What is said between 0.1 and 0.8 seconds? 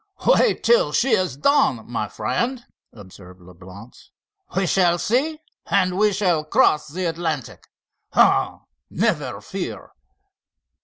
"Wait